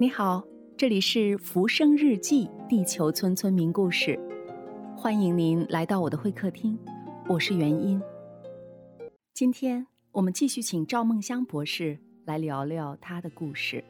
[0.00, 0.44] 你好，
[0.76, 4.16] 这里是《浮生日记》地球村村民故事，
[4.96, 6.78] 欢迎您来到我的会客厅，
[7.28, 8.00] 我是元音。
[9.34, 13.82] 今天我们继续请赵梦香博士来聊聊她的故事。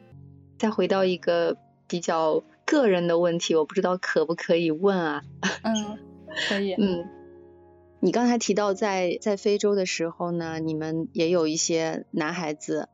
[0.58, 5.22] 再回到一个比较个人的问题，我不知道可不可以问啊？
[5.62, 5.98] 嗯，
[6.48, 6.72] 可以。
[6.72, 7.06] 嗯，
[8.00, 12.88] 你刚才提到在在非洲的时候呢，你们也有一些男孩子。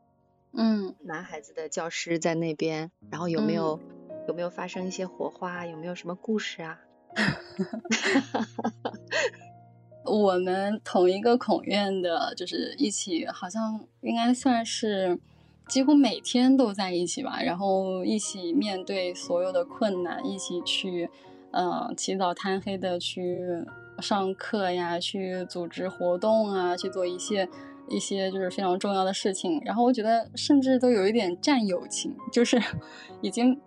[0.57, 3.79] 嗯，男孩子的教师在那边，然后有没有
[4.27, 5.65] 有没有发生一些火花？
[5.65, 6.79] 有没有什么故事啊？
[10.05, 15.19] 我们同一个孔院的，就是一起，好像应该算是
[15.67, 17.41] 几乎每天都在一起吧。
[17.41, 21.09] 然后一起面对所有的困难，一起去，
[21.51, 23.65] 嗯，起早贪黑的去
[23.99, 27.47] 上课呀，去组织活动啊，去做一些。
[27.87, 32.59] 一些就是非常重要的事情，然后我觉得甚至都有一点战友情，就是
[33.21, 33.61] 已经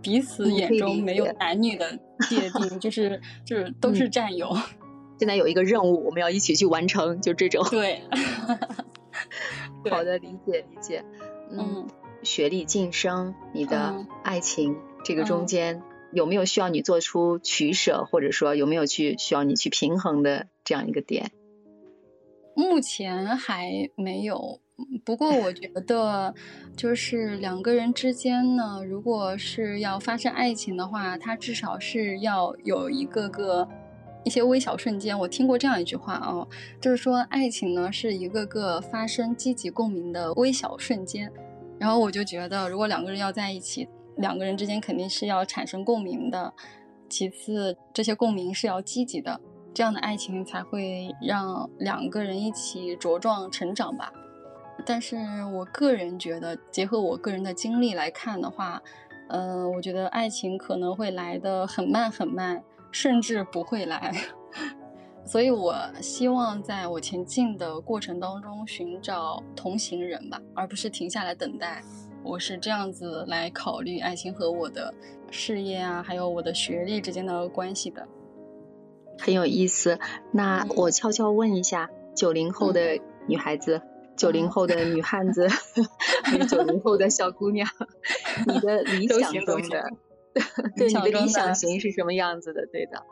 [0.00, 1.90] 彼此眼中没有男女的
[2.28, 4.56] 界定，就是就是都是战友。
[5.18, 7.66] 现在有一个任务，我们要一起去完成，就这种。
[7.72, 8.00] 对，
[9.90, 11.04] 好的，理解理解。
[11.50, 11.88] 嗯，
[12.22, 15.82] 学历晋升，你的爱情，这个中间
[16.14, 21.30] 有没有需要你做出取舍，或者说有没有去需要你去平衡的这样一个点？
[22.54, 24.60] 目前还没有，
[25.04, 26.32] 不过我觉得，
[26.76, 33.68] 就是两个人之间呢，如果是要发生爱情的话，它至少是要有一个个
[34.22, 35.18] 一些微小瞬间。
[35.18, 36.46] 我听过这样一句话啊，
[36.80, 41.32] 就是说爱情呢是一个个发生积极共鸣的微小瞬间。
[41.76, 46.52] 然后我就觉得，如果两个人要在一起，两个人之间肯定是要产生共鸣的。
[47.08, 49.40] 其次，这些共鸣是要积极的。
[49.72, 54.12] 这样的爱情才会让两个人一起茁壮成长吧。
[54.86, 55.16] 但是
[55.52, 58.80] 我个人觉得，结合我个人的经历来看的话，
[59.28, 62.62] 呃，我觉得爱情可能会来的很慢很慢，
[62.92, 64.12] 甚至不会来。
[65.26, 71.82] 所以我希望在我前进的过程当中寻找同行人吧，而不是停下来等待。
[72.24, 74.94] 我是这样子来考虑爱情和我的
[75.30, 78.08] 事业啊，还有我的学历之间的关系的。
[79.18, 79.98] 很有意思，
[80.32, 82.98] 那我悄悄问一下，九零后的
[83.28, 83.82] 女孩子，
[84.16, 85.48] 九零后的女汉子，
[86.48, 87.68] 九零后的小姑娘，
[88.46, 89.84] 你的理想中的，
[90.76, 92.66] 对你的理想型是什么样子的？
[92.72, 93.02] 对的。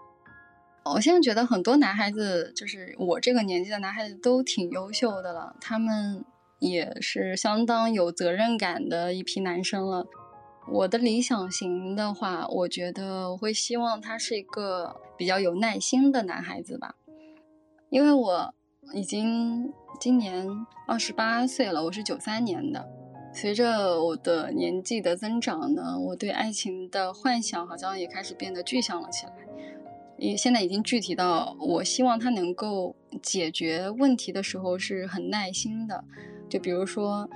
[0.84, 6.24] 我现在觉得很多男孩子，就是我这个年纪的男孩子都挺优秀的了，他们
[6.62, 10.06] 也是相当有责任感的一批男生了。
[10.68, 16.94] 我的理想型的话，我觉得我会希望他是一个比较有耐心的男孩子吧，
[17.90, 18.54] 因为我
[18.94, 20.46] 已经今年
[20.86, 22.88] 二十八岁了，我是九三年的。
[23.34, 29.32] 随着我的年纪的增长呢，我对爱情的幻想好像也开始变得具象了起来。
[30.18, 36.04] 也现在已经具体到，我希望他能够解决问题的时候是很耐心的，
[36.52, 37.26] 就比如说。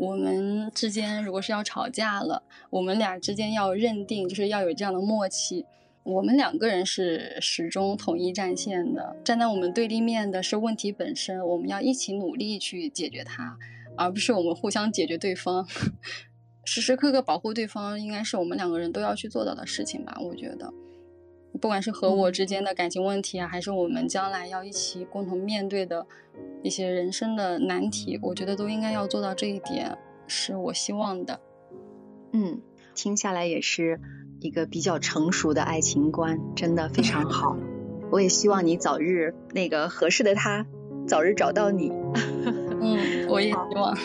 [0.00, 5.66] 我们之间如果是要吵架了，我们俩之间要认定，就是要有这样的默契。
[6.04, 13.58] 我们两个人是始终统一战线的，站在我们对立面的是问题本身，我们要一起努力去解决它，
[13.94, 15.68] 而不是我们互相解决对方。
[16.64, 20.16] 时时刻刻保护对方，应该是我们两个人都要去做到的事情吧？
[20.18, 20.72] 我觉得。
[21.60, 26.06] 不管是和我之间的感情问题啊，还是我们将来要一起共同面对的
[26.62, 31.40] 一些人生的难题，我觉得都应该要做到这一点，是我希望的。
[32.32, 32.62] 嗯，
[32.94, 34.00] 听下来也是
[34.40, 37.56] 一个比较成熟的爱情观，真的非常好。
[38.10, 40.66] 我也希望你早日那个合适的他，
[41.06, 41.92] 早日找到你。
[42.80, 43.96] 嗯，我也希望。